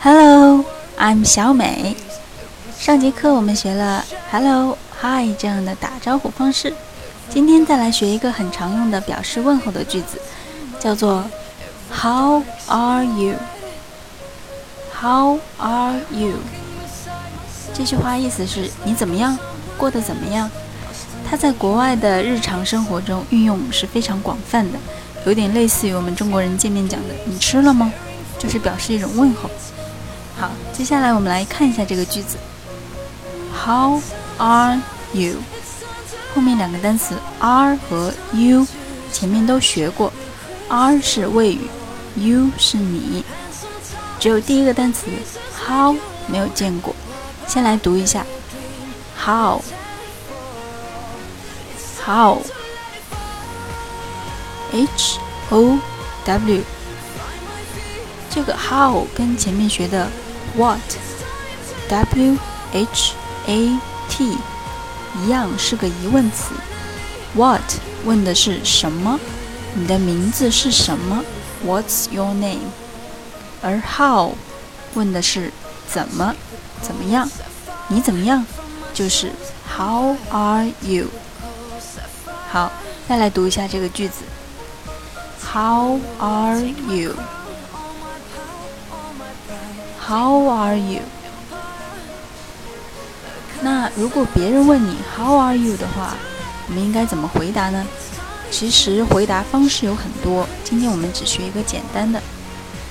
[0.00, 0.64] Hello,
[0.98, 1.96] I'm 小美。
[2.78, 6.74] 上节课我们学了 Hello、Hi 这样的打招呼方式，
[7.28, 10.20] 今天再来学一个很常用的表示问候的句子，
[10.78, 11.24] 叫做
[11.92, 13.34] How are you?
[15.00, 16.34] How are you?
[17.74, 19.38] 这句话意思是你怎么样，
[19.76, 20.50] 过得怎么样？
[21.28, 24.78] 它在国外的日常生活中运用是非常广泛的。
[25.26, 27.92] 有点类似于我们中国人见面讲的“你吃了吗”，
[28.38, 29.50] 就是表示一种问候。
[30.38, 32.38] 好，接下来我们来看一下这个句子
[33.54, 34.00] ：How
[34.38, 34.80] are
[35.12, 35.34] you？
[36.34, 38.66] 后面两个单词 are 和 you
[39.12, 40.12] 前面都学过
[40.68, 41.68] ，are 是谓语
[42.16, 43.24] ，you 是你。
[44.18, 45.06] 只有第一个单词
[45.66, 45.96] how
[46.26, 46.94] 没有见过。
[47.46, 48.24] 先来读一下
[49.22, 49.60] ：How？How？
[54.72, 55.18] H
[55.50, 55.78] o
[56.24, 56.62] w，
[58.30, 60.08] 这个 how 跟前面学的
[60.56, 60.78] what
[61.88, 62.36] W
[62.72, 63.12] H
[63.46, 64.36] A T
[65.18, 66.54] 一样，是个疑问词。
[67.34, 67.62] What
[68.04, 69.18] 问的是什么？
[69.74, 71.24] 你的名字是什么
[71.66, 72.70] ？What's your name？
[73.62, 74.34] 而 how
[74.94, 75.52] 问的是
[75.88, 76.34] 怎么
[76.80, 77.28] 怎么样？
[77.88, 78.44] 你怎么样？
[78.94, 79.32] 就是
[79.76, 81.06] How are you？
[82.50, 82.72] 好，
[83.08, 84.22] 再来读一下这个句子。
[85.52, 87.14] How are you?
[89.98, 91.02] How are you?
[93.60, 96.14] 那如果别人问你 How are you 的话，
[96.68, 97.84] 我们应该怎么回答呢？
[98.52, 102.22] 其实回答方式有很多，今天我们只学一个简单的，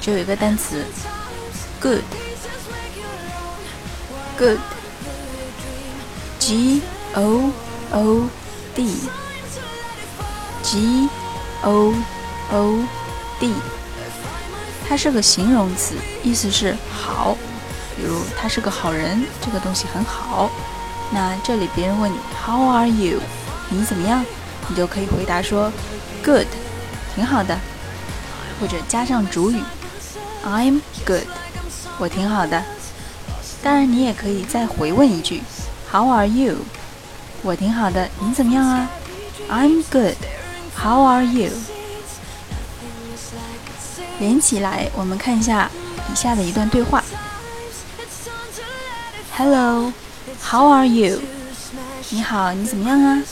[0.00, 0.84] 只有一个单词
[1.80, 2.02] ，Good。
[4.36, 4.58] Good。
[6.40, 6.82] G
[7.14, 7.50] O
[7.92, 8.28] O
[8.74, 8.96] D。
[10.62, 11.08] G
[11.62, 11.94] O
[12.52, 12.78] O
[13.38, 13.52] D，
[14.88, 17.36] 它是个形容词，意思是好。
[17.96, 20.50] 比如他是个好人，这个东西很好。
[21.10, 22.16] 那这里别人问你
[22.46, 23.18] How are you？
[23.70, 24.24] 你怎么样？
[24.68, 25.72] 你就可以回答说
[26.24, 26.46] Good，
[27.14, 27.58] 挺好的。
[28.60, 29.60] 或者加上主语
[30.44, 31.24] I'm good，
[31.98, 32.62] 我挺好的。
[33.62, 35.42] 当然你也可以再回问一句
[35.90, 36.58] How are you？
[37.42, 38.88] 我挺好的，你怎么样啊
[39.50, 40.16] ？I'm good。
[40.76, 41.50] How are you？
[44.18, 45.70] 连起来，我们看一下
[46.10, 47.02] 以下的一段对话。
[49.36, 49.92] Hello,
[50.42, 51.20] how are you？
[52.10, 53.22] 你好，你怎么样啊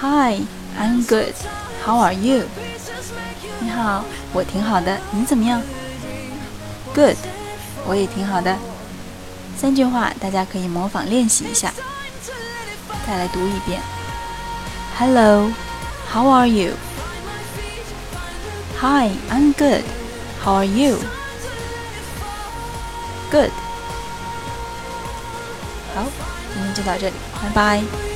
[0.00, 0.42] ？Hi,
[0.78, 1.34] I'm good.
[1.84, 2.44] How are you？
[3.60, 5.62] 你好，我挺好的，你怎么样
[6.94, 7.16] ？Good，
[7.86, 8.58] 我也挺好的。
[9.56, 11.72] 三句话，大家可以模仿练习一下。
[13.06, 13.80] 再来读一遍。
[14.98, 15.52] Hello,
[16.12, 16.72] how are you？
[18.81, 19.83] you？Hi, I'm good.
[20.43, 20.97] How are you?
[23.31, 23.51] Good.
[25.95, 26.05] 好，
[26.53, 28.10] 今天就到这里，拜拜。